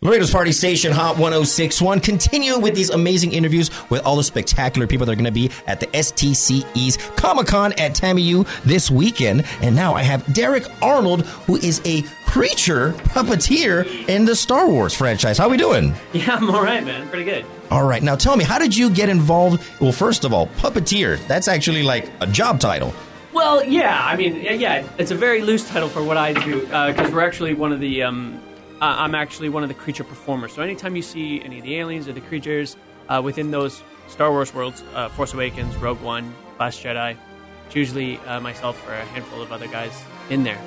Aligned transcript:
Laredo's 0.00 0.30
Party 0.30 0.52
Station 0.52 0.92
Hot 0.92 1.18
1061. 1.18 1.98
Continue 1.98 2.56
with 2.60 2.76
these 2.76 2.88
amazing 2.88 3.32
interviews 3.32 3.68
with 3.90 4.06
all 4.06 4.14
the 4.14 4.22
spectacular 4.22 4.86
people 4.86 5.04
that 5.04 5.10
are 5.10 5.16
going 5.16 5.24
to 5.24 5.32
be 5.32 5.50
at 5.66 5.80
the 5.80 5.88
STCE's 5.88 6.98
Comic 7.16 7.48
Con 7.48 7.72
at 7.72 7.96
TAMIU 7.96 8.46
this 8.62 8.92
weekend. 8.92 9.44
And 9.60 9.74
now 9.74 9.94
I 9.94 10.04
have 10.04 10.32
Derek 10.32 10.66
Arnold, 10.80 11.22
who 11.26 11.56
is 11.56 11.82
a 11.84 12.02
creature 12.26 12.92
puppeteer 12.92 14.08
in 14.08 14.24
the 14.24 14.36
Star 14.36 14.68
Wars 14.70 14.94
franchise. 14.94 15.36
How 15.36 15.46
are 15.46 15.50
we 15.50 15.56
doing? 15.56 15.92
Yeah, 16.12 16.36
I'm 16.36 16.48
all 16.48 16.62
right, 16.62 16.84
man. 16.84 17.08
Pretty 17.08 17.24
good. 17.24 17.44
All 17.72 17.84
right. 17.84 18.00
Now 18.00 18.14
tell 18.14 18.36
me, 18.36 18.44
how 18.44 18.60
did 18.60 18.76
you 18.76 18.90
get 18.90 19.08
involved? 19.08 19.64
Well, 19.80 19.90
first 19.90 20.24
of 20.24 20.32
all, 20.32 20.46
puppeteer. 20.58 21.18
That's 21.26 21.48
actually 21.48 21.82
like 21.82 22.08
a 22.20 22.26
job 22.28 22.60
title. 22.60 22.94
Well, 23.32 23.64
yeah. 23.64 24.00
I 24.04 24.14
mean, 24.14 24.36
yeah, 24.60 24.86
it's 24.96 25.10
a 25.10 25.16
very 25.16 25.42
loose 25.42 25.68
title 25.68 25.88
for 25.88 26.04
what 26.04 26.16
I 26.16 26.34
do 26.34 26.60
because 26.60 27.00
uh, 27.00 27.10
we're 27.12 27.26
actually 27.26 27.54
one 27.54 27.72
of 27.72 27.80
the. 27.80 28.04
Um, 28.04 28.40
uh, 28.80 28.94
I'm 28.98 29.14
actually 29.14 29.48
one 29.48 29.62
of 29.62 29.68
the 29.68 29.74
creature 29.74 30.04
performers. 30.04 30.52
So 30.52 30.62
anytime 30.62 30.96
you 30.96 31.02
see 31.02 31.42
any 31.42 31.58
of 31.58 31.64
the 31.64 31.76
aliens 31.76 32.08
or 32.08 32.12
the 32.12 32.20
creatures 32.20 32.76
uh, 33.08 33.20
within 33.24 33.50
those 33.50 33.82
Star 34.06 34.30
Wars 34.30 34.54
worlds, 34.54 34.82
uh, 34.94 35.08
Force 35.10 35.34
Awakens, 35.34 35.76
Rogue 35.76 36.00
One, 36.00 36.34
Last 36.58 36.82
Jedi, 36.82 37.16
it's 37.66 37.76
usually 37.76 38.18
uh, 38.18 38.40
myself 38.40 38.86
or 38.88 38.94
a 38.94 39.04
handful 39.06 39.42
of 39.42 39.52
other 39.52 39.66
guys 39.66 39.92
in 40.30 40.44
there. 40.44 40.60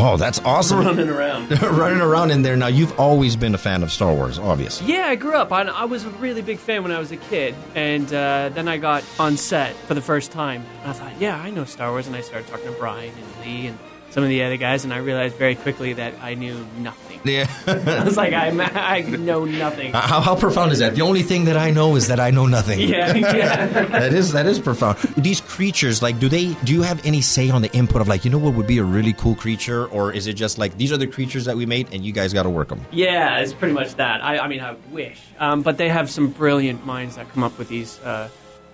Oh, 0.00 0.16
that's 0.16 0.38
awesome. 0.40 0.78
Running 0.78 1.08
around. 1.08 1.60
Running 1.62 2.00
around 2.00 2.30
in 2.30 2.42
there. 2.42 2.56
Now, 2.56 2.68
you've 2.68 2.98
always 3.00 3.34
been 3.34 3.52
a 3.54 3.58
fan 3.58 3.82
of 3.82 3.90
Star 3.90 4.14
Wars, 4.14 4.38
obviously. 4.38 4.92
Yeah, 4.92 5.06
I 5.06 5.16
grew 5.16 5.34
up. 5.34 5.50
I, 5.50 5.62
I 5.62 5.86
was 5.86 6.04
a 6.04 6.10
really 6.10 6.40
big 6.40 6.58
fan 6.58 6.84
when 6.84 6.92
I 6.92 7.00
was 7.00 7.10
a 7.10 7.16
kid. 7.16 7.56
And 7.74 8.06
uh, 8.06 8.50
then 8.50 8.68
I 8.68 8.76
got 8.78 9.02
on 9.18 9.36
set 9.36 9.74
for 9.74 9.94
the 9.94 10.00
first 10.00 10.30
time. 10.30 10.64
And 10.82 10.90
I 10.90 10.92
thought, 10.92 11.20
yeah, 11.20 11.36
I 11.40 11.50
know 11.50 11.64
Star 11.64 11.90
Wars. 11.90 12.06
And 12.06 12.14
I 12.14 12.20
started 12.20 12.48
talking 12.48 12.66
to 12.66 12.72
Brian 12.78 13.12
and 13.12 13.44
Lee 13.44 13.66
and 13.66 13.78
some 14.10 14.22
of 14.22 14.28
the 14.28 14.42
other 14.42 14.56
guys. 14.56 14.84
And 14.84 14.92
I 14.92 14.98
realized 14.98 15.36
very 15.36 15.54
quickly 15.54 15.92
that 15.94 16.14
I 16.20 16.34
knew 16.34 16.66
nothing. 16.78 17.08
Yeah. 17.24 17.50
I 17.66 18.04
was 18.04 18.16
like, 18.16 18.32
I, 18.32 18.48
I 18.48 19.00
know 19.02 19.44
nothing. 19.44 19.92
How, 19.92 20.20
how 20.20 20.36
profound 20.36 20.72
is 20.72 20.78
that? 20.78 20.94
The 20.94 21.02
only 21.02 21.22
thing 21.22 21.44
that 21.46 21.56
I 21.56 21.70
know 21.70 21.96
is 21.96 22.08
that 22.08 22.20
I 22.20 22.30
know 22.30 22.46
nothing. 22.46 22.80
Yeah, 22.80 23.14
yeah. 23.16 23.66
that 23.66 24.12
is 24.12 24.32
that 24.32 24.46
is 24.46 24.58
profound. 24.58 24.98
These 25.16 25.40
creatures, 25.40 26.02
like, 26.02 26.18
do 26.18 26.28
they? 26.28 26.54
Do 26.64 26.72
you 26.72 26.82
have 26.82 27.04
any 27.04 27.20
say 27.20 27.50
on 27.50 27.62
the 27.62 27.72
input 27.72 28.00
of 28.00 28.08
like, 28.08 28.24
you 28.24 28.30
know, 28.30 28.38
what 28.38 28.54
would 28.54 28.66
be 28.66 28.78
a 28.78 28.84
really 28.84 29.12
cool 29.12 29.34
creature, 29.34 29.86
or 29.86 30.12
is 30.12 30.26
it 30.26 30.34
just 30.34 30.58
like 30.58 30.76
these 30.76 30.92
are 30.92 30.96
the 30.96 31.06
creatures 31.06 31.44
that 31.46 31.56
we 31.56 31.66
made 31.66 31.92
and 31.92 32.04
you 32.04 32.12
guys 32.12 32.32
got 32.32 32.44
to 32.44 32.50
work 32.50 32.68
them? 32.68 32.84
Yeah, 32.90 33.40
it's 33.40 33.52
pretty 33.52 33.74
much 33.74 33.94
that. 33.96 34.22
I, 34.22 34.38
I 34.38 34.48
mean, 34.48 34.60
I 34.60 34.76
wish, 34.90 35.20
um, 35.38 35.62
but 35.62 35.76
they 35.78 35.88
have 35.88 36.10
some 36.10 36.28
brilliant 36.28 36.86
minds 36.86 37.16
that 37.16 37.28
come 37.32 37.42
up 37.42 37.58
with 37.58 37.68
these. 37.68 37.98
Uh, 38.00 38.28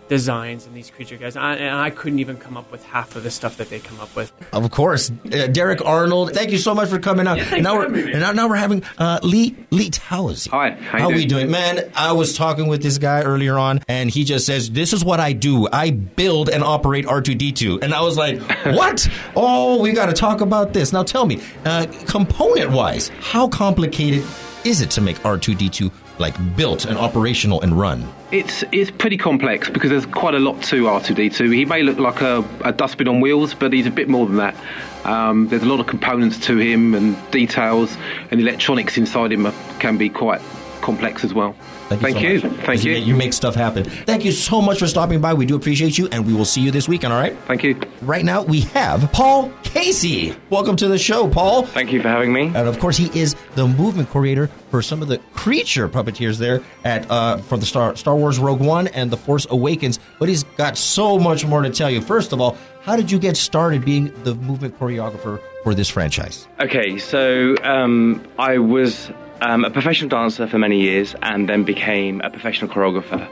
designs 0.09 0.67
and 0.67 0.75
these 0.75 0.91
creature 0.91 1.17
guys. 1.17 1.37
I, 1.37 1.55
and 1.55 1.77
I 1.77 1.91
couldn't 1.91 2.19
even 2.19 2.37
come 2.37 2.57
up 2.57 2.71
with 2.71 2.85
half 2.85 3.17
of 3.17 3.23
the 3.23 3.31
stuff 3.31 3.57
that 3.57 3.71
they 3.71 3.81
come 3.81 4.01
up 4.01 4.15
with. 4.15 4.33
Of 4.53 4.71
course, 4.71 5.11
uh, 5.33 5.47
Derek 5.49 5.85
Arnold. 5.85 6.33
Thank 6.33 6.51
you 6.51 6.59
so 6.59 6.75
much 6.75 6.89
for 6.89 6.99
coming 6.99 7.27
out. 7.27 7.39
Yeah, 7.39 7.61
now, 7.61 7.77
we're, 7.77 7.89
me, 7.89 8.13
now, 8.13 8.33
now 8.33 8.49
we're 8.49 8.57
having 8.57 8.83
uh, 8.99 9.21
Lee 9.23 9.57
Lee 9.71 9.91
Towers. 9.91 10.47
Hi, 10.47 10.71
how, 10.71 10.99
how 10.99 11.09
we 11.09 11.27
doing, 11.27 11.51
man? 11.51 11.91
I 11.95 12.13
was 12.13 12.37
talking 12.37 12.67
with 12.67 12.83
this 12.83 12.99
guy 12.99 13.23
earlier 13.23 13.59
on, 13.59 13.81
and 13.89 14.11
he 14.11 14.25
just 14.25 14.47
says, 14.47 14.71
"This 14.71 14.93
is 14.93 15.05
what 15.05 15.21
I 15.21 15.33
do. 15.33 15.69
I 15.73 15.91
build 15.91 16.49
and 16.49 16.63
operate 16.63 17.07
R 17.07 17.21
two 17.21 17.35
D 17.35 17.53
2 17.53 17.81
And 17.83 17.95
I 17.95 18.03
was 18.03 18.17
like, 18.17 18.41
"What? 18.65 19.09
oh, 19.37 19.81
we 19.81 19.93
got 19.93 20.07
to 20.07 20.13
talk 20.13 20.41
about 20.41 20.73
this." 20.73 20.93
Now, 20.93 21.03
tell 21.03 21.27
me, 21.27 21.41
uh, 21.65 21.87
component 22.07 22.71
wise, 22.71 23.09
how 23.21 23.49
complicated 23.49 24.25
is 24.65 24.81
it 24.81 24.91
to 24.93 25.01
make 25.01 25.25
R 25.25 25.39
two 25.39 25.55
D 25.55 25.69
two 25.69 25.91
like 26.19 26.35
built 26.57 26.85
and 26.85 26.99
operational 26.99 27.61
and 27.63 27.79
run? 27.79 28.13
It's 28.31 28.65
it's 28.73 28.91
pretty 28.91 29.17
complex 29.17 29.69
because 29.69 29.91
there's 29.91 30.07
quite 30.07 30.35
a 30.35 30.39
lot 30.39 30.63
to 30.65 30.85
R2D2. 30.85 31.55
He 31.55 31.65
may 31.65 31.83
look 31.83 31.99
like 31.99 32.21
a, 32.21 32.45
a 32.65 32.73
dustbin 32.73 33.09
on 33.09 33.21
wheels, 33.21 33.55
but 33.55 33.73
he's 33.73 33.87
a 33.87 33.91
bit 33.91 34.09
more 34.09 34.27
than 34.27 34.37
that. 34.37 34.57
Um, 35.05 35.49
there's 35.49 35.63
a 35.63 35.67
lot 35.67 35.81
of 35.81 35.87
components 35.87 36.39
to 36.47 36.57
him 36.57 36.95
and 36.95 37.17
details, 37.31 37.97
and 38.31 38.41
electronics 38.41 38.97
inside 38.97 39.33
him 39.33 39.53
can 39.79 39.99
be 39.99 40.09
quite 40.09 40.41
complex 40.85 41.25
as 41.25 41.33
well. 41.33 41.55
Thank 41.89 42.03
you. 42.23 42.41
Thank 42.41 42.43
so 42.43 42.49
you. 42.49 42.63
Thank 42.63 42.85
you. 42.85 42.93
You 42.93 43.17
make 43.17 43.33
stuff 43.33 43.55
happen. 43.55 43.85
Thank 43.85 44.25
you 44.25 44.33
so 44.33 44.61
much 44.61 44.79
for 44.79 44.87
stopping 44.87 45.21
by. 45.21 45.33
We 45.33 45.47
do 45.47 45.57
appreciate 45.57 45.97
you, 45.97 46.09
and 46.13 46.27
we 46.27 46.35
will 46.35 46.45
see 46.45 46.61
you 46.61 46.71
this 46.71 46.89
weekend, 46.89 47.13
all 47.13 47.21
right? 47.21 47.37
Thank 47.47 47.65
you. 47.65 47.81
Right 48.03 48.25
now, 48.25 48.43
we 48.43 48.61
have 48.61 49.11
Paul 49.13 49.49
Kasey. 49.63 50.37
Welcome 50.51 50.77
to 50.77 50.89
the 50.89 50.99
show, 50.99 51.29
Paul. 51.29 51.65
Thank 51.65 51.91
you 51.91 52.03
for 52.03 52.09
having 52.09 52.33
me. 52.33 52.47
And 52.49 52.69
of 52.69 52.79
course, 52.79 52.97
he 52.97 53.19
is 53.19 53.35
the 53.55 53.67
movement 53.67 54.11
coordinator 54.11 54.49
for 54.71 54.83
some 54.83 55.01
of 55.01 55.09
the 55.09 55.19
creature 55.33 55.89
puppeteers 55.89 56.39
there 56.39 56.63
at 56.85 57.11
uh, 57.11 57.39
for 57.39 57.57
the 57.57 57.67
Star 57.67 57.97
Star 57.97 58.15
Wars 58.15 58.39
Rogue 58.39 58.61
One 58.61 58.89
and 58.89 59.11
The 59.11 59.17
Force 59.17 59.47
Awakens. 59.51 59.99
But 60.19 60.29
he's 60.29 60.45
got 60.57 60.77
so 60.77 61.19
much 61.19 61.47
more 61.47 61.63
to 61.63 61.71
tell 61.71 61.91
you. 61.91 62.01
First 62.01 62.33
of 62.33 62.41
all, 62.41 62.59
how 62.85 62.97
did 62.97 63.11
you 63.11 63.19
get 63.19 63.37
started 63.37 63.85
being 63.85 64.13
the 64.25 64.35
movement 64.35 64.79
choreographer 64.79 65.41
for 65.63 65.75
this 65.75 65.89
franchise? 65.89 66.47
Okay, 66.61 66.99
so 66.99 67.57
um, 67.63 68.23
I 68.39 68.59
was 68.59 69.11
um, 69.41 69.65
a 69.65 69.71
professional 69.71 70.11
dancer 70.11 70.47
for 70.47 70.59
many 70.59 70.81
years 70.83 71.15
and 71.23 71.49
then 71.49 71.65
became 71.65 72.21
a 72.21 72.29
professional 72.29 72.71
choreographer. 72.71 73.27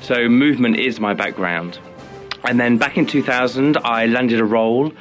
So 0.00 0.28
movement 0.28 0.76
is 0.76 1.00
my 1.00 1.14
background. 1.14 1.80
And 2.44 2.58
then 2.58 2.78
back 2.78 2.96
in 2.96 3.06
2000, 3.06 3.76
I 3.84 4.06
landed 4.06 4.40
a 4.40 4.44
role, 4.44 4.92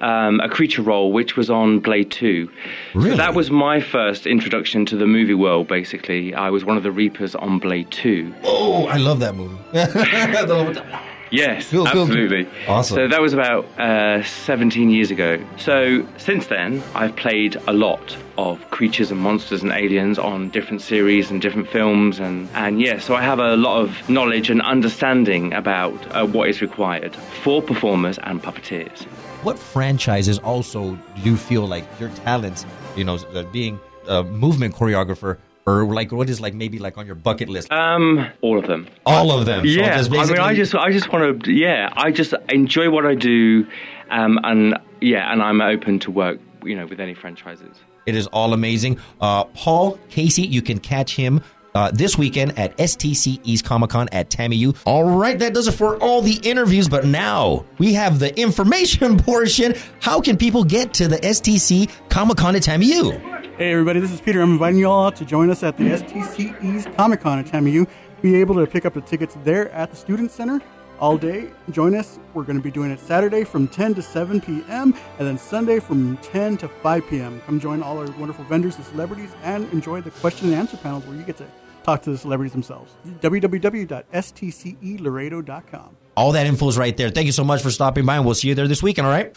um, 0.00 0.40
a 0.40 0.48
creature 0.48 0.82
role, 0.82 1.12
which 1.12 1.36
was 1.36 1.50
on 1.50 1.80
Blade 1.80 2.10
2. 2.10 2.50
Really? 2.94 3.10
So 3.10 3.16
that 3.16 3.34
was 3.34 3.50
my 3.50 3.80
first 3.80 4.26
introduction 4.26 4.86
to 4.86 4.96
the 4.96 5.06
movie 5.06 5.34
world, 5.34 5.68
basically. 5.68 6.34
I 6.34 6.50
was 6.50 6.64
one 6.64 6.76
of 6.76 6.82
the 6.82 6.92
Reapers 6.92 7.34
on 7.34 7.58
Blade 7.58 7.90
2. 7.90 8.34
Oh, 8.44 8.86
I 8.86 8.96
love 8.96 9.20
that 9.20 9.34
movie. 9.34 9.56
Yes, 11.30 11.70
cool, 11.70 11.88
absolutely. 11.88 12.44
Cool, 12.44 12.52
cool. 12.66 12.74
Awesome. 12.74 12.94
So 12.96 13.08
that 13.08 13.20
was 13.20 13.32
about 13.32 13.64
uh, 13.78 14.22
17 14.22 14.90
years 14.90 15.10
ago. 15.10 15.44
So 15.56 16.06
since 16.18 16.46
then, 16.46 16.82
I've 16.94 17.16
played 17.16 17.56
a 17.66 17.72
lot 17.72 18.16
of 18.38 18.70
creatures 18.70 19.10
and 19.10 19.20
monsters 19.20 19.62
and 19.62 19.72
aliens 19.72 20.18
on 20.18 20.50
different 20.50 20.82
series 20.82 21.30
and 21.30 21.40
different 21.40 21.68
films, 21.68 22.20
and 22.20 22.48
and 22.54 22.80
yeah, 22.80 22.98
so 22.98 23.14
I 23.14 23.22
have 23.22 23.38
a 23.38 23.56
lot 23.56 23.80
of 23.80 24.08
knowledge 24.08 24.50
and 24.50 24.62
understanding 24.62 25.52
about 25.52 25.94
uh, 26.14 26.26
what 26.26 26.48
is 26.48 26.60
required 26.60 27.16
for 27.42 27.62
performers 27.62 28.18
and 28.22 28.42
puppeteers. 28.42 29.04
What 29.42 29.58
franchises 29.58 30.38
also 30.38 30.96
do 30.96 31.20
you 31.22 31.36
feel 31.36 31.66
like 31.66 31.84
your 32.00 32.10
talents, 32.10 32.66
you 32.96 33.04
know, 33.04 33.18
being 33.52 33.80
a 34.08 34.22
movement 34.22 34.74
choreographer 34.74 35.38
or 35.66 35.84
like 35.86 36.12
what 36.12 36.30
is 36.30 36.40
like 36.40 36.54
maybe 36.54 36.78
like 36.78 36.96
on 36.96 37.06
your 37.06 37.14
bucket 37.16 37.48
list? 37.48 37.70
Um, 37.72 38.26
all 38.40 38.58
of 38.58 38.66
them. 38.66 38.88
All 39.04 39.32
of 39.32 39.46
them. 39.46 39.64
Yeah. 39.64 40.00
So 40.02 40.16
I 40.18 40.26
mean, 40.26 40.38
I 40.38 40.54
just, 40.54 40.74
I 40.74 40.92
just 40.92 41.12
want 41.12 41.44
to, 41.44 41.52
yeah, 41.52 41.92
I 41.96 42.10
just 42.10 42.34
enjoy 42.48 42.90
what 42.90 43.04
I 43.04 43.14
do, 43.14 43.66
um, 44.10 44.38
and 44.44 44.78
yeah, 45.00 45.32
and 45.32 45.42
I'm 45.42 45.60
open 45.60 45.98
to 46.00 46.10
work, 46.10 46.38
you 46.64 46.76
know, 46.76 46.86
with 46.86 47.00
any 47.00 47.14
franchises. 47.14 47.76
It 48.06 48.14
is 48.14 48.28
all 48.28 48.52
amazing. 48.52 49.00
Uh, 49.20 49.44
Paul 49.44 49.98
Kasey, 50.10 50.48
you 50.48 50.62
can 50.62 50.78
catch 50.78 51.16
him 51.16 51.42
uh, 51.74 51.90
this 51.90 52.16
weekend 52.16 52.58
at 52.58 52.76
STC 52.78 53.40
East 53.42 53.64
Comic 53.64 53.90
Con 53.90 54.08
at 54.12 54.30
TAMIU. 54.30 54.76
All 54.86 55.04
right, 55.04 55.38
that 55.38 55.52
does 55.52 55.66
it 55.66 55.72
for 55.72 55.96
all 55.98 56.22
the 56.22 56.40
interviews, 56.44 56.88
but 56.88 57.04
now 57.04 57.66
we 57.78 57.94
have 57.94 58.20
the 58.20 58.38
information 58.40 59.18
portion. 59.22 59.74
How 60.00 60.20
can 60.20 60.36
people 60.36 60.62
get 60.64 60.94
to 60.94 61.08
the 61.08 61.18
STC 61.18 61.90
Comic 62.08 62.38
Con 62.38 62.54
at 62.54 62.62
TAMIU? 62.62 63.35
Hey 63.58 63.72
everybody, 63.72 64.00
this 64.00 64.12
is 64.12 64.20
Peter. 64.20 64.42
I'm 64.42 64.52
inviting 64.52 64.78
you 64.78 64.86
all 64.86 65.06
out 65.06 65.16
to 65.16 65.24
join 65.24 65.48
us 65.48 65.62
at 65.62 65.78
the 65.78 65.84
STCE's 65.84 66.84
Comic 66.94 67.22
Con 67.22 67.38
at 67.38 67.46
TAMIU. 67.46 67.88
Be 68.20 68.36
able 68.36 68.54
to 68.56 68.66
pick 68.66 68.84
up 68.84 68.92
the 68.92 69.00
tickets 69.00 69.34
there 69.44 69.72
at 69.72 69.88
the 69.88 69.96
Student 69.96 70.30
Center 70.30 70.60
all 71.00 71.16
day. 71.16 71.48
Join 71.70 71.94
us. 71.94 72.18
We're 72.34 72.42
going 72.42 72.58
to 72.58 72.62
be 72.62 72.70
doing 72.70 72.90
it 72.90 73.00
Saturday 73.00 73.44
from 73.44 73.66
10 73.66 73.94
to 73.94 74.02
7 74.02 74.42
p.m. 74.42 74.94
and 75.18 75.26
then 75.26 75.38
Sunday 75.38 75.80
from 75.80 76.18
10 76.18 76.58
to 76.58 76.68
5 76.68 77.06
p.m. 77.08 77.40
Come 77.46 77.58
join 77.58 77.82
all 77.82 77.96
our 77.96 78.10
wonderful 78.18 78.44
vendors 78.44 78.76
and 78.76 78.84
celebrities 78.84 79.30
and 79.42 79.72
enjoy 79.72 80.02
the 80.02 80.10
question 80.10 80.48
and 80.48 80.56
answer 80.56 80.76
panels 80.76 81.06
where 81.06 81.16
you 81.16 81.22
get 81.22 81.38
to 81.38 81.46
talk 81.82 82.02
to 82.02 82.10
the 82.10 82.18
celebrities 82.18 82.52
themselves. 82.52 82.92
www.stcelaredo.com. 83.20 85.96
All 86.14 86.32
that 86.32 86.46
info 86.46 86.68
is 86.68 86.76
right 86.76 86.94
there. 86.94 87.08
Thank 87.08 87.24
you 87.24 87.32
so 87.32 87.44
much 87.44 87.62
for 87.62 87.70
stopping 87.70 88.04
by, 88.04 88.16
and 88.16 88.26
we'll 88.26 88.34
see 88.34 88.48
you 88.48 88.54
there 88.54 88.68
this 88.68 88.82
weekend, 88.82 89.06
all 89.06 89.12
right? 89.12 89.34